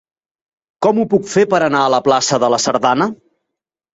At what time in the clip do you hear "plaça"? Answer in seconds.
2.09-2.39